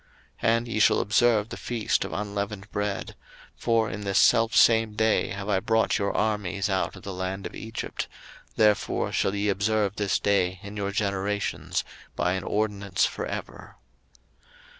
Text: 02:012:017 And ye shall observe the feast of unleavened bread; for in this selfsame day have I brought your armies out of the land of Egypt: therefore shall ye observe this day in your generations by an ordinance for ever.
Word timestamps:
02:012:017 0.41 0.49
And 0.57 0.67
ye 0.67 0.79
shall 0.79 0.99
observe 0.99 1.49
the 1.49 1.57
feast 1.57 2.03
of 2.03 2.11
unleavened 2.11 2.71
bread; 2.71 3.15
for 3.55 3.87
in 3.87 4.01
this 4.01 4.17
selfsame 4.17 4.95
day 4.95 5.27
have 5.27 5.47
I 5.47 5.59
brought 5.59 5.99
your 5.99 6.11
armies 6.17 6.71
out 6.71 6.95
of 6.95 7.03
the 7.03 7.13
land 7.13 7.45
of 7.45 7.53
Egypt: 7.53 8.07
therefore 8.55 9.11
shall 9.11 9.35
ye 9.35 9.47
observe 9.47 9.97
this 9.97 10.17
day 10.17 10.59
in 10.63 10.75
your 10.75 10.89
generations 10.91 11.83
by 12.15 12.33
an 12.33 12.43
ordinance 12.43 13.05
for 13.05 13.27
ever. 13.27 13.75